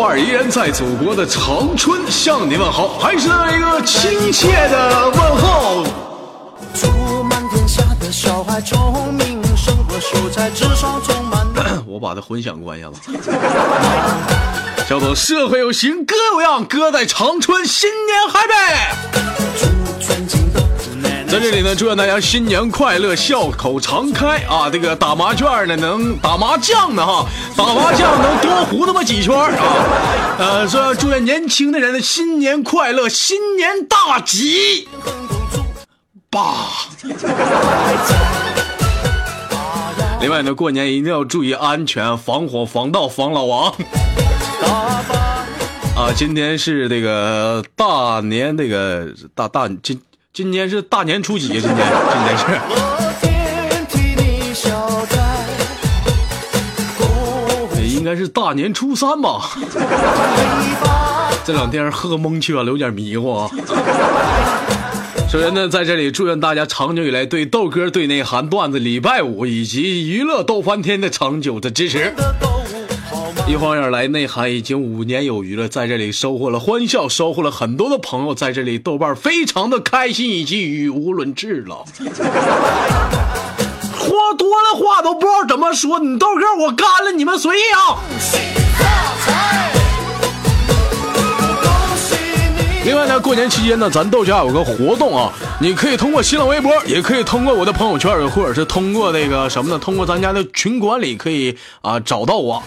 [0.00, 5.84] 好，我是豆瓣儿，依然在祖国的长春向你问好，还是那一个亲切的问候。
[6.72, 11.46] 祝满天下的小孩聪明，生活秀才智商充满。
[11.86, 12.94] 我把它混响关下了。
[14.88, 18.96] 叫做社会有形，哥有样，哥在长春，新年嗨呗！
[19.58, 19.66] 祝
[20.00, 20.39] 尊敬的奶奶
[21.30, 24.68] 在这里呢，祝愿大家新年快乐，笑口常开啊！
[24.68, 27.24] 这个打麻将呢，能打麻将呢哈，
[27.56, 30.36] 打麻将能多胡那么几圈儿啊！
[30.40, 34.88] 呃，说祝愿年轻的人呢，新年快乐，新年大吉！
[36.28, 36.66] 爸。
[40.20, 43.72] 另外呢，过年一定要注意安全，防火、防盗、防老王。
[45.94, 50.00] 啊，今天是这个大年，这个大大今
[50.32, 51.48] 今天是大年初几？
[51.48, 55.18] 今天今天是我天替你消灾，
[56.96, 59.50] 恭喜应该是大年初三吧？
[61.44, 63.50] 这两天喝蒙圈了，有点迷糊啊。
[65.28, 72.14] 首先呢，在这里祝愿大家长久以来对豆哥、对内涵段子、礼拜五以及娱乐逗翻天的长久的支持。
[73.48, 81.84] 一晃眼来，内涵已经五年有余了，在这里收获了欢笑，收获了很多的朋友，在这里豆瓣非常的开心以及语无伦次了。
[81.98, 82.06] 说
[84.38, 87.98] 多了话都不知道怎么说，你豆哥我干了，你们随意啊。
[87.98, 88.20] 恭
[91.98, 92.14] 喜
[92.56, 92.62] 你！
[92.84, 99.78] 另外呢，过年期间呢，咱豆家有个活动啊，你可以通过新浪微博，也可以通过我的朋友圈，或者是通过那个什么呢？
[99.78, 102.62] 通过咱家的群管理可以啊找到我。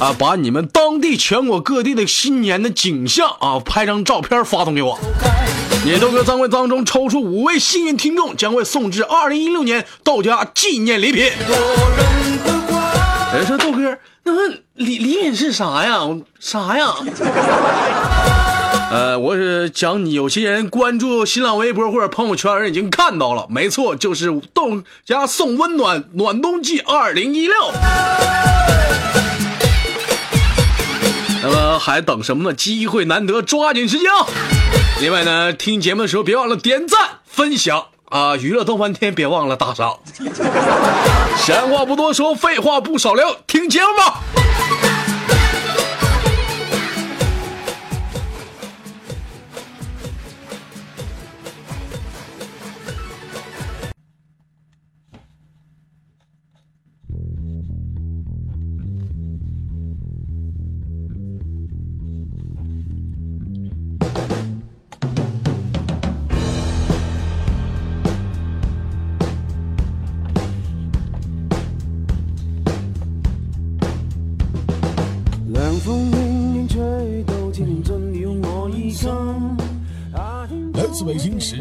[0.00, 4.98] 啊，把你们当地、全国各地的新年的景象啊，拍张照片发送给我。
[5.84, 11.24] 你豆哥将会当中抽出五位幸运听众，将会送至二零一六年豆家纪念礼品。
[13.34, 13.46] 人。
[13.46, 14.32] 说豆哥，那
[14.74, 16.00] 礼礼品是啥呀？
[16.38, 16.94] 啥呀？
[18.90, 27.54] 呃，我是讲你有些人关注新浪微博或者朋友圈人已经看到了，没错，就是豆家送温暖暖冬季二零一六。
[31.42, 32.54] 那么还等什么呢？
[32.54, 34.10] 机会难得，抓紧时间！
[35.00, 38.36] 另外呢，听节目的时候别忘了点赞、分享啊！
[38.36, 39.98] 娱乐逗翻天，别忘了打赏。
[41.38, 44.20] 闲话不多说，废话不少聊，听节目吧。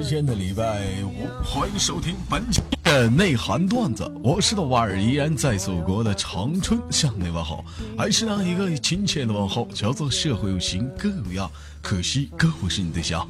[0.10, 4.12] 今天的礼拜五，欢迎收听本期的内涵段子。
[4.24, 7.64] 我是豆瓣儿，依然在祖国的长春向你问好，
[7.96, 11.48] 还是那一个亲切的问候，叫做社会有形，哥有样，
[11.80, 13.30] 可惜哥不是你对象。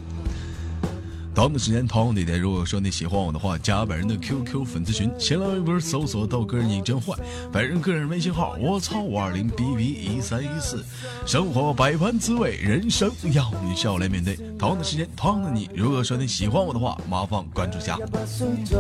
[1.40, 7.14] 同样的时间，同样的地点，如果说你喜欢我的话，加本人的 QQ 粉丝群，新浪微博搜索豆哥你真坏，
[7.50, 10.84] 本人个人微信号我操五二零 B B 一三一四。
[11.26, 14.36] 生活百般滋味，人生要用笑来面对。
[14.58, 17.96] 同样的时间，同样的你，如果说你喜欢我的话，麻烦关注下。
[17.96, 18.76] 不需再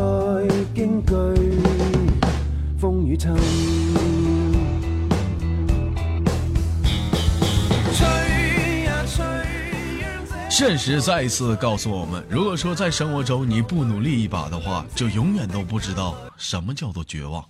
[0.75, 1.37] 驚懼
[2.77, 3.15] 風雨
[10.59, 17.41] 现实再一次告诉我们，如果说在生活中你不努力一把的话，就永远都不知道什么叫做绝望。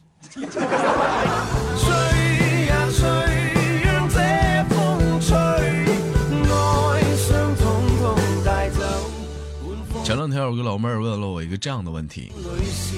[10.04, 12.96] 前两天有个老妹儿问了我一个这样的問題：裏是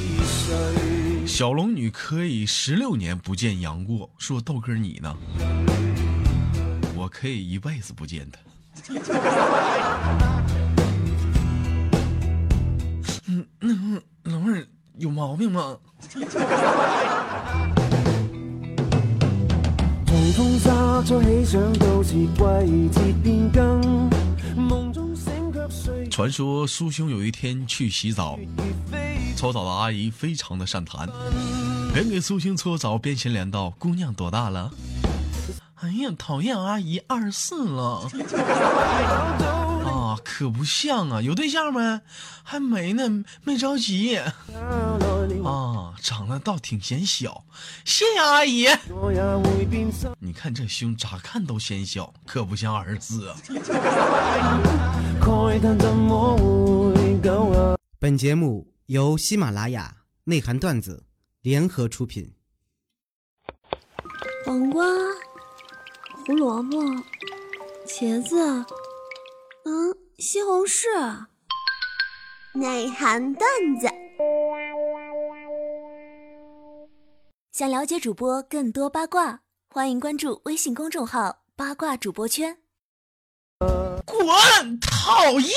[0.51, 1.25] 誰？
[1.25, 5.15] 小龙女可以十六年不见杨过，说豆哥你呢？
[6.97, 8.37] 我可以一辈子不见他。
[13.27, 14.67] 嗯，那老妹儿
[14.97, 15.77] 有毛病吗？
[20.07, 24.09] 從風沙初起，想到是季節變更，
[24.57, 28.39] 夢中醒卻睡傳說蘇兄有一天去洗澡，
[29.35, 31.07] 搓澡的阿姨非常的善谈，
[31.93, 34.71] 边给苏兄搓澡邊閒聊道：“姑娘多大了？”
[35.81, 38.07] 哎呀，讨厌阿姨二十四了。
[39.83, 42.01] 啊， 啊，可不像啊，有对象没？
[42.43, 44.15] 还没呢，没着急。
[45.43, 47.45] 啊，长得倒挺显小，
[47.83, 48.67] 谢谢阿姨。
[50.19, 53.35] 你看这胸，咋看都显小，可不像儿子啊。
[57.97, 61.05] 本节目由喜马拉雅内涵段子
[61.41, 62.35] 联合出品。
[64.45, 64.83] 黄瓜、
[66.25, 66.77] 胡萝卜、
[67.87, 68.37] 茄子，
[69.65, 70.87] 嗯，西红柿。
[72.53, 73.87] 内涵段子。
[77.51, 79.39] 想了解主播更多八卦，
[79.73, 82.57] 欢迎关注微信公众号“八卦主播圈”。
[84.05, 84.79] 滚！
[84.79, 85.51] 讨厌！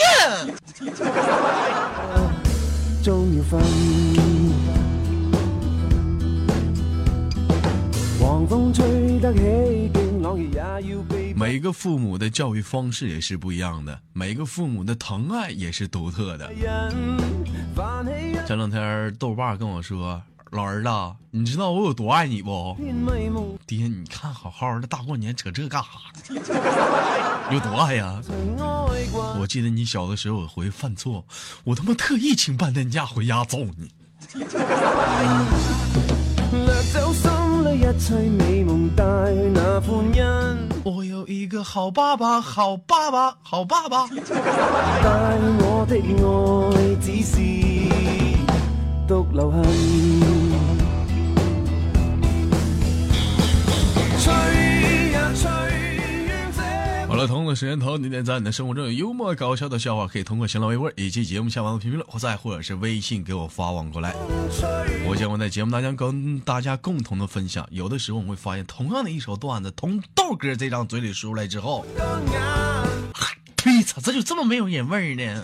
[11.37, 16.50] 每个父母的教育方式也是不一样的，每个父母的疼爱也是独特的。
[18.47, 20.23] 前两天豆爸跟我说
[20.53, 20.88] ：“老儿子，
[21.31, 22.76] 你知道我有多爱你不？”
[23.67, 25.88] 爹，你看好好的，大过年扯这干啥？
[27.53, 28.20] 有多爱呀？
[29.38, 31.27] 我记得你小的时候，我回犯错，
[31.65, 33.91] 我他妈特意请半天假回家揍你。
[40.85, 44.06] 我有一个好爸爸，好爸爸，好爸爸。
[44.08, 47.38] 带我的爱只是
[49.06, 50.33] 独留痕。
[57.26, 64.15] 同的时间，同你点赞，你的生活中有幽默搞笑的笑话，可以通过新浪微博以及节目下方的评论，或再或者是微信给我发往过来。
[65.06, 67.67] 我将会在节目当中跟大家共同的分享。
[67.71, 71.85] 有的时候我们会发现，同样的一首段子，从豆哥这张嘴里说出来之后，
[73.56, 73.82] 呸！
[73.82, 75.43] 咋这就这么没有人味呢？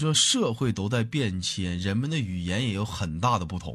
[0.02, 3.72] 说社会都在变迁，人们的语言也有很大的不同。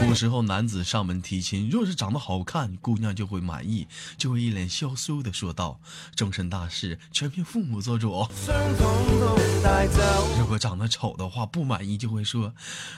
[0.00, 3.86] 古时候男子上门提亲，若是长得好看，姑娘就会满意，
[4.18, 5.78] 就会一脸羞羞的说道
[6.16, 8.26] ：“终身大事全凭父母做主。”
[10.36, 12.52] 如果长得丑的话，不满意就会说：“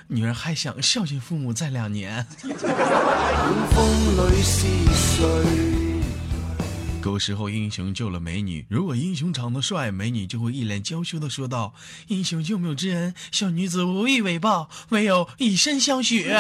[0.09, 2.27] 女儿还想孝敬父母再两年。”
[7.09, 8.67] 有时候，英雄救了美女。
[8.69, 11.73] 如果英雄长得帅，美女就会一脸娇羞的说道
[12.09, 16.27] ：“英雄救命之恩，小女子无以为报，唯有以身相许。”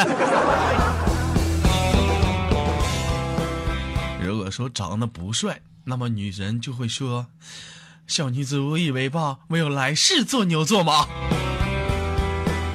[4.22, 7.28] 如果说长得不帅，那么女人就会说
[8.06, 11.08] ：“小女子无以为报，唯有来世做牛做马，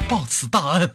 [0.09, 0.91] 报此大恩。”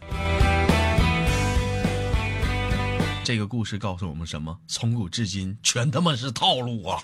[3.29, 4.57] 这个故事告诉我们什么？
[4.67, 6.99] 从古至今，全他妈是套路啊！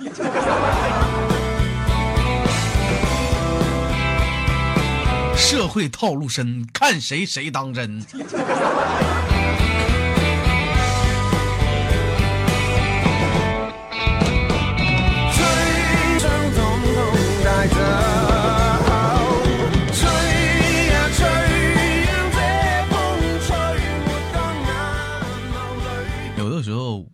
[5.38, 8.04] 社会套路深，看谁谁当真。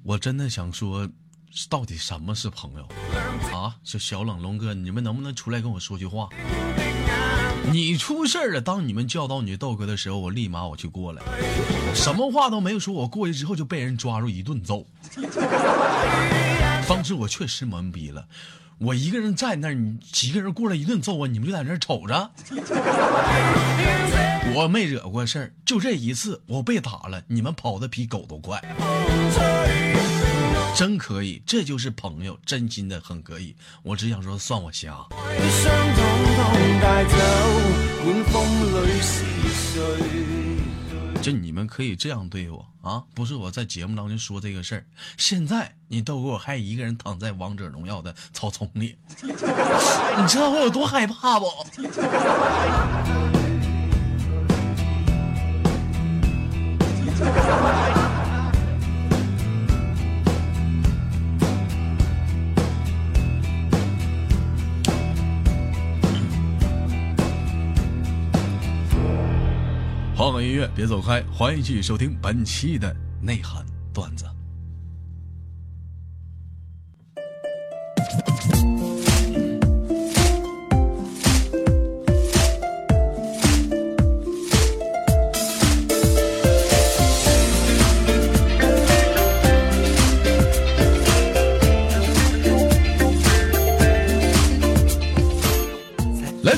[0.04, 1.08] 我真的想说，
[1.70, 2.88] 到底什么是朋友
[3.56, 3.76] 啊？
[3.84, 6.28] 这小冷龙哥，你们能不能出来跟我说句话？
[7.72, 11.22] 你出事了，当你们叫到你豆哥的时候，我立马我就过来，
[11.94, 14.88] 什么话都没有说，我过去之后就被人抓住一顿揍。
[16.90, 18.28] 当时我确实懵逼了，
[18.80, 22.32] 我一个人在那儿，你几个人过来一顿揍我，你们就在那儿瞅着。
[24.54, 28.60] 我没惹过事儿，就这一次我被打了，你们跑的比狗都快。
[30.76, 33.56] 真可以，这就是朋友，真心的很可以。
[33.84, 35.08] 我只想说，算我瞎。
[41.22, 44.84] 就你们可以这样对我啊，不是我在节目当中说这个事儿。
[45.18, 51.46] 现在你都给我还一个人躺在王者荣耀的草丛里， 你知道我有多害怕不？
[70.42, 74.26] 音乐，别走开，欢迎继续收听本期的内涵段子。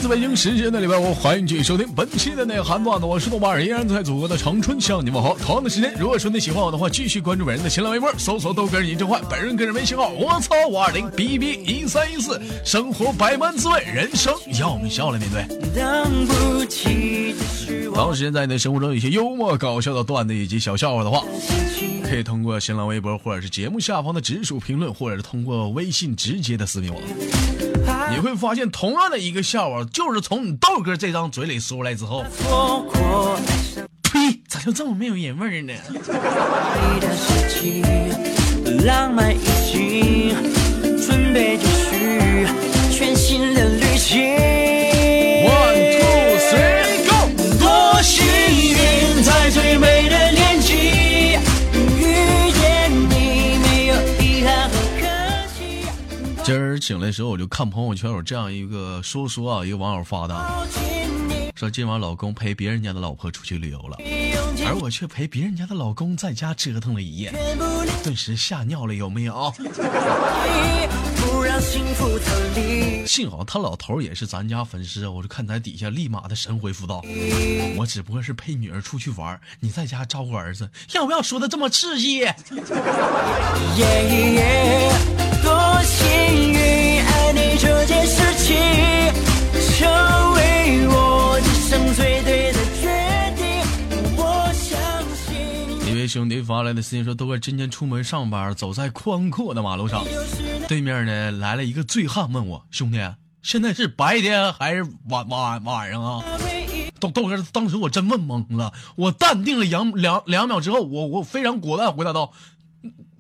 [0.03, 5.33] 自北京时间的礼拜五，欢迎继续收听本期的内涵段子，我是豆瓣儿，依然在祖国的长春向你们好。
[5.37, 15.45] 同样的时间，如果说你喜欢我的话，继续关注本人的新浪微博，搜索豆哥你真坏，本人个人微信号我操五二零 b b 一三一四，生活百般滋味，人生要我们笑来面对。
[17.95, 21.23] 当时间，在你的生活中有一些幽默搞笑的段子以及小笑话的话，
[22.03, 27.72] 可以通过新浪微博或者是节目下方的直属评论，或者是通过微信直接的私信我。
[28.13, 32.23] 你会发现，同样的一个笑话，就是从你豆哥这张嘴里说出来之后，
[34.03, 35.73] 呸，咋就这么没有人味儿呢？
[56.83, 60.35] 醒来的时候，我就看朋友圈有这样一个说说啊，一个网友发的，
[61.55, 63.95] 说今晚老公陪别人家的老婆出去旅游了，
[64.67, 67.33] 而我却陪别人家的老公在家折腾了一夜，
[68.03, 69.53] 顿时吓尿了，有没有？
[73.07, 73.31] 幸。
[73.31, 77.01] 好他老头也是咱家粉丝啊，我就看在底下立马的神回复道
[77.79, 82.17] ：“我只不过是陪女儿出去玩，你在家照顾儿子，要不要说的这么刺激？
[82.17, 82.35] 耶
[83.77, 84.91] 耶，
[85.43, 88.55] 多幸运，爱你这件事情，
[89.75, 92.59] 成为我这生最对的。
[94.15, 94.71] 我相
[95.15, 100.05] 信一位兄弟发来的私信说：“豆哥今天出门上班，走在宽阔的马路上，
[100.67, 102.97] 对面呢来了一个醉汉，问我兄弟，
[103.41, 106.23] 现在是白天还是晚晚晚上啊？”
[107.01, 112.31] 豆豆哥，当时我真问懵了，我淡定了两两两秒之后，我我非常果断回答道：“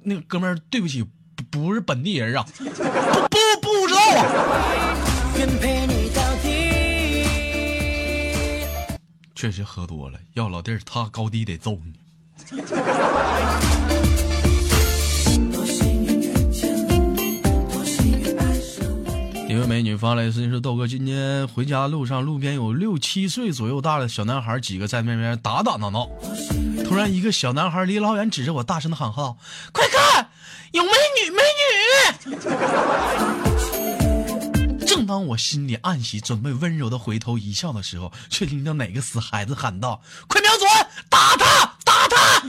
[0.03, 1.03] 那个哥们，对不起，
[1.53, 2.71] 不不是本地人啊，不不
[3.61, 4.97] 不知道啊。”
[5.37, 6.49] 愿陪你到底。
[9.35, 11.93] 确实喝多了，要老弟儿他高低得揍你。
[19.47, 26.09] 一位美女发来信说：“豆哥，今天回家路上，路边有六七岁左右大的小男孩几个在那边打打闹闹。
[26.83, 29.37] 突然，一个小男孩离老远指着我，大声的喊号
[29.71, 30.22] ：‘快看，
[30.73, 30.89] 有美
[31.21, 31.41] 女，美
[32.33, 32.41] 女！’
[34.87, 40.67] 正当我心里暗喜，准备温柔的回头一笑的时候，却听到哪个死孩子喊道：‘快瞄准，
[41.09, 42.39] 打他，打他！’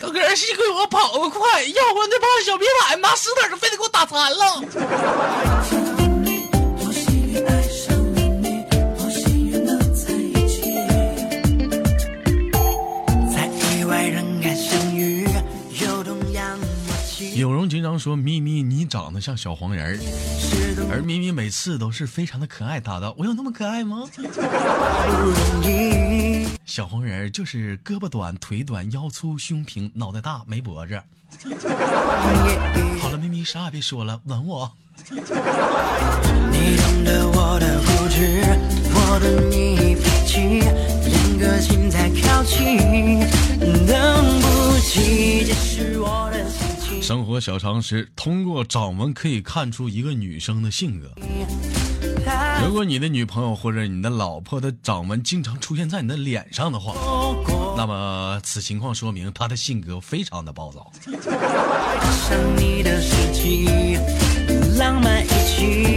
[0.00, 4.62] 哥哥，幸亏我跑得快，要不那帮小逼崽子拿石子儿非得给我打残了。”
[17.84, 19.98] 常说：“咪咪，你长得像小黄人儿。”
[20.90, 24.04] 而咪咪每次都是非常的可爱，答道：“我有那么可爱吗。？”
[26.64, 31.00] 小黄人就是胳膊短、腿短、腰粗、胸平、脑袋大、没脖子。
[33.00, 34.72] 好了，咪咪啥也别说了，吻我。
[35.08, 38.42] 你懂得我的固执，
[38.94, 40.60] 我懂你脾气，
[41.10, 42.78] 两个心在靠近，
[43.86, 46.73] 等不及，这是我的心。
[47.04, 51.12] 生活小常识：通过掌纹可以看出一个女生的性格。
[52.64, 56.94] 如果你的女朋友或者你的老婆的掌纹经常出现在你的脸上的话，
[57.76, 60.90] 那么此情况说明她的性格非常的暴躁。
[61.04, 62.98] 上你的，
[64.78, 65.93] 浪漫一起，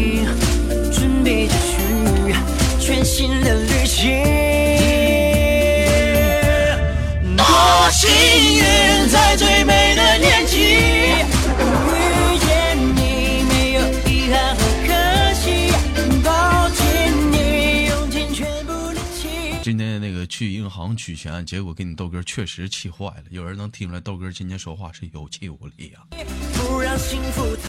[20.96, 23.24] 去银行取钱，结果给你豆哥确实气坏了。
[23.29, 26.06] 有人能听出来豆哥今天说话是有气无力啊。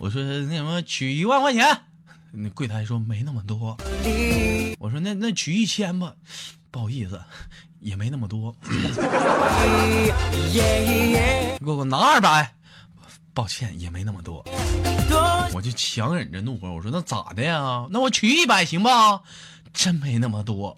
[0.01, 1.65] 我说那什么取一万块钱，
[2.33, 3.77] 那柜台说没那么多。
[4.79, 6.15] 我说那那取一千吧，
[6.71, 7.21] 不好意思，
[7.81, 8.55] 也没那么多。
[10.53, 12.55] 耶耶，给我拿二百，
[13.35, 14.23] 抱歉也没那么。
[14.23, 14.45] 多
[15.55, 17.87] 我就强忍着怒火，我说那咋的呀？
[17.91, 19.23] 那我取一百行吧？
[19.73, 20.77] 真没那么多。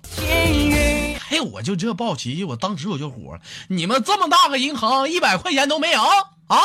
[1.31, 1.41] 幸运。
[1.41, 3.41] 嘿，我就这暴脾气，我当时我就火了。
[3.69, 6.59] 你们这么大个银行，一百块钱都没有啊？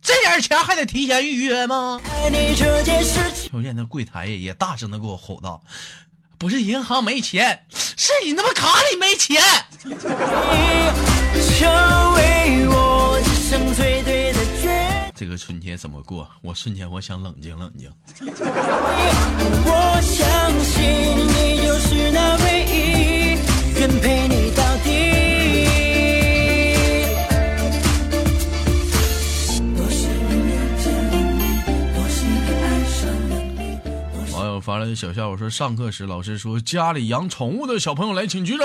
[0.00, 2.00] 这点钱还得提前预约吗？
[2.04, 5.62] 爱你这件事情，就见那柜台也大声的给我吼道
[6.38, 9.42] ：“不是银行没钱，是你他妈卡里没钱。
[15.16, 16.28] 这”个春节怎么过？
[16.42, 17.90] 我瞬间我想冷静冷静。
[19.64, 20.82] 我相信
[21.28, 22.36] 你就是那
[34.74, 38.64] 发来的小笑话说，上课时老师说家里养宠物的小朋友来，请举手。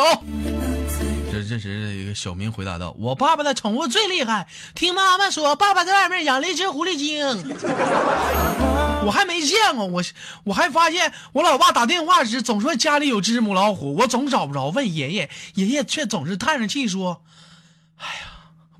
[1.31, 7.23] 这这时一个小明回答道：“我爸爸的宠物最厉害，听妈妈说，爸爸在外面养了一只狐狸精，
[9.05, 9.85] 我还没见过。
[9.85, 10.01] 我
[10.45, 14.69] 我还发现我老爸打电话时总说家里有只母老虎，我总找不着。
[14.69, 17.21] 问爷爷，爷爷却总是叹着气说
[17.97, 18.21] ：‘哎呀，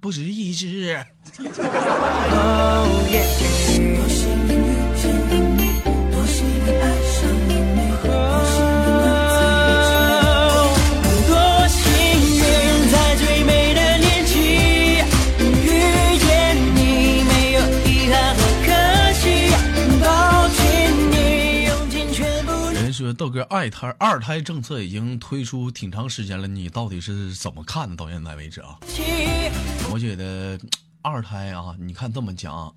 [0.02, 1.06] 不止一只。
[23.30, 27.96] ’哥二胎二胎政策已经推出挺长时间了，你到底是怎么看的？
[27.96, 28.78] 到现在为止啊？
[29.92, 30.60] 我觉得
[31.02, 32.74] 二胎啊，你看这么讲，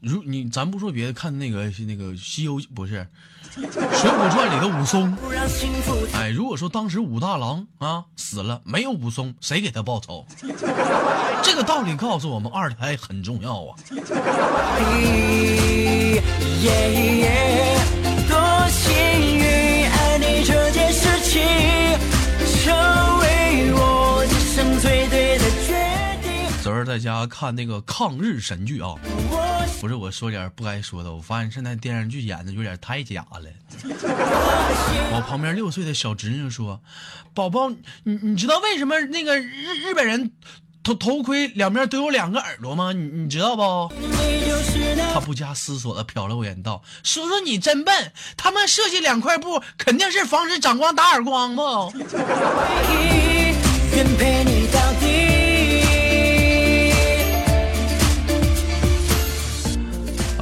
[0.00, 3.06] 如你咱不说别的，看那个那个《西游不是
[3.62, 3.68] 《水
[4.10, 5.16] 浒传》里的武松，
[6.14, 10.26] 哎，如果说当时武大郎啊死了，没有武松，谁给他报仇？
[11.42, 13.76] 这个道理告诉我们，二胎很重要啊。
[26.94, 28.94] 在家看那个抗日神剧啊，
[29.80, 33.40] 不是我说点不该说的，我发现现在电视剧演的有点太假了。
[35.10, 36.80] 我旁边六岁的小侄女说
[37.34, 37.68] ：“宝宝，
[38.04, 40.30] 你你知道为什么那个日日本人
[40.84, 42.92] 头头盔两边都有两个耳朵吗？
[42.92, 43.92] 你你知道不？”
[45.12, 51.92] 他不加思索的瞟了我一眼，道：“叔叔你真笨，他们设计两块布肯定是防止长光打耳光不？”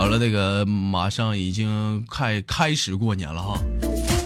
[0.03, 3.57] 好了，这个马上已经开开始过年了哈，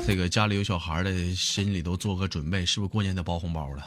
[0.06, 3.84] 这个家里有小孩的心里都做个准备，是不是过年得包红包了？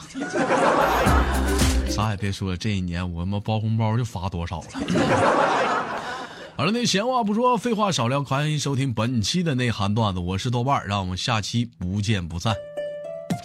[1.89, 4.67] 啥也别说，这一年我他妈包红包就发多少了。
[6.55, 12.53] 好了，那闲话不说，废话少聊，欢迎收听本期的内涵段子，我是豆瓣，让我们下期不见不散。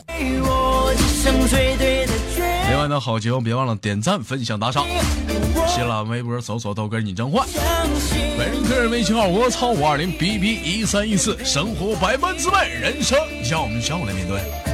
[0.07, 2.13] 我这生最对的
[2.69, 4.87] 另外呢，好节目别忘了点赞、分享、打赏。
[5.69, 7.45] 新浪微博搜索豆哥你真坏。
[8.37, 11.37] 本人个人微信号：我操五二零 b b 一三一四。
[11.45, 13.19] 生活百般滋味，人生
[13.51, 14.74] 要我们笑来面对。